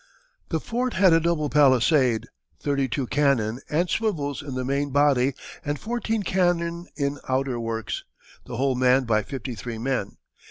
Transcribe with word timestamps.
The 0.49 0.59
fort 0.59 0.93
had 0.95 1.13
a 1.13 1.19
double 1.19 1.47
palisade, 1.47 2.25
thirty 2.59 2.87
two 2.87 3.05
cannon 3.05 3.59
and 3.69 3.87
swivels 3.87 4.41
in 4.41 4.55
the 4.55 4.65
main 4.65 4.89
body, 4.89 5.35
and 5.63 5.79
fourteen 5.79 6.23
cannon 6.23 6.87
in 6.95 7.19
outer 7.29 7.59
works, 7.59 8.03
the 8.47 8.57
whole 8.57 8.73
manned 8.73 9.05
by 9.05 9.21
fifty 9.21 9.53
three 9.53 9.77
men. 9.77 10.17